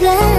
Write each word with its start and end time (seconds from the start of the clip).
远 0.00 0.31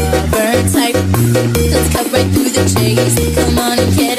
lover 0.00 0.68
type. 0.70 0.96
Let's 1.72 1.88
cut 1.94 2.06
right 2.12 2.28
through 2.32 2.50
the 2.50 2.64
chase. 2.74 3.34
Come 3.34 3.58
on 3.58 3.78
and 3.78 3.94
get. 3.96 4.13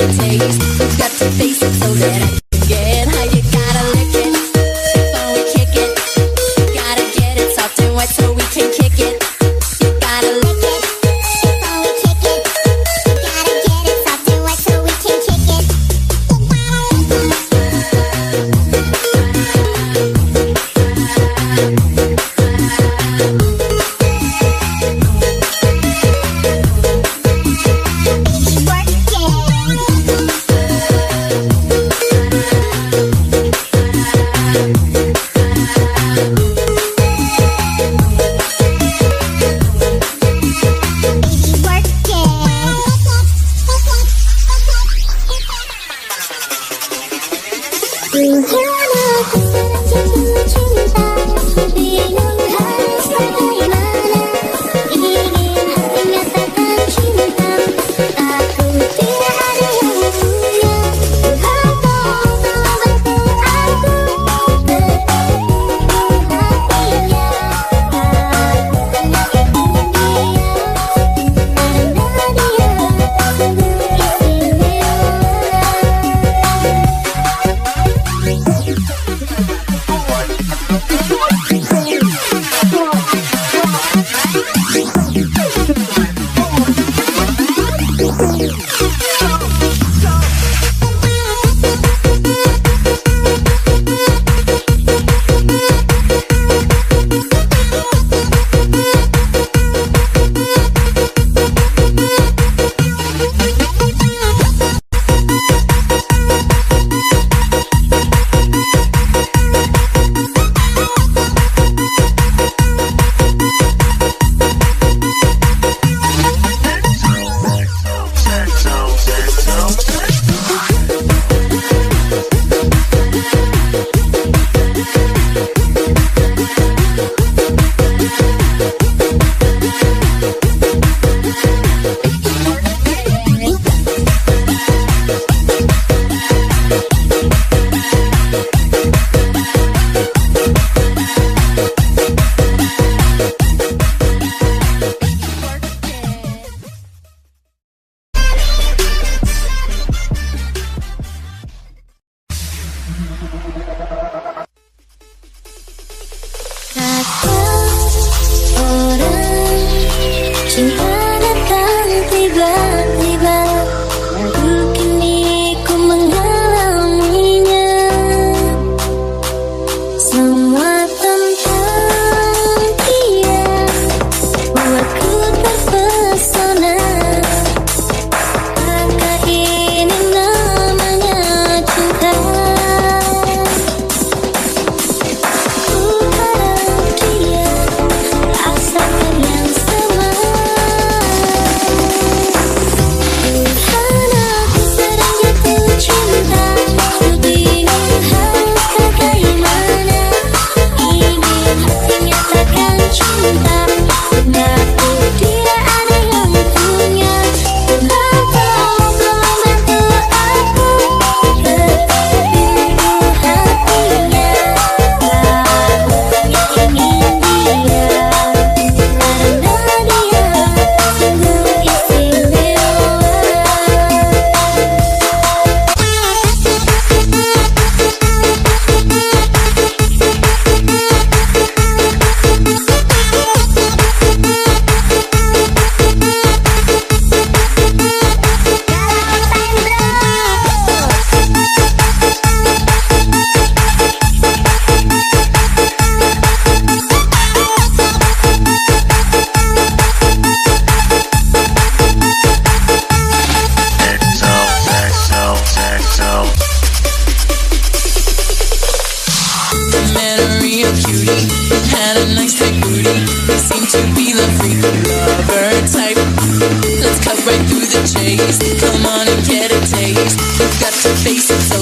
And 269.08 269.24
get 269.28 269.52
a 269.52 269.60
taste. 269.60 270.20
You've 270.40 270.60
got 270.60 270.74
to 270.74 270.90
face 271.04 271.30
it 271.30 271.55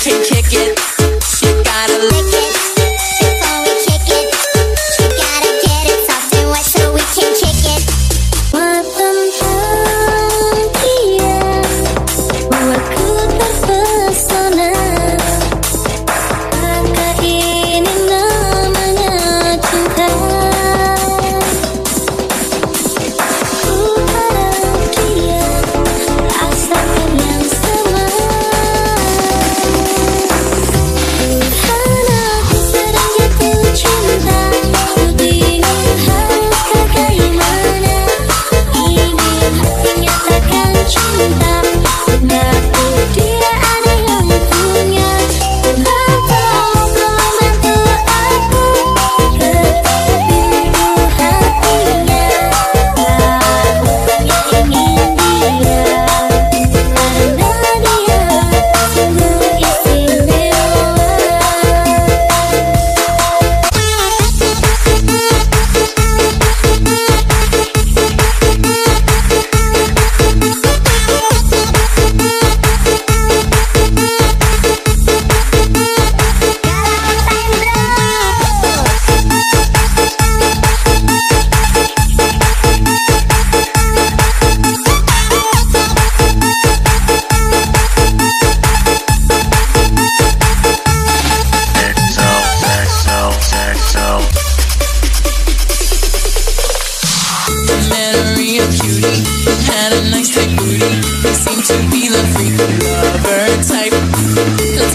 can 0.00 0.24
kick 0.24 0.46
it. 0.52 0.79
could 42.06 42.79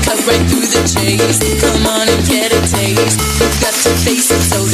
Cut 0.03 0.19
right 0.25 0.41
through 0.49 0.67
the 0.67 0.81
chase. 0.83 1.39
Come 1.61 1.85
on 1.85 2.09
and 2.09 2.21
get 2.25 2.51
a 2.51 2.59
taste. 2.65 3.21
You've 3.39 3.59
got 3.61 3.73
to 3.85 3.91
face 4.03 4.31
it 4.33 4.41
so 4.41 4.64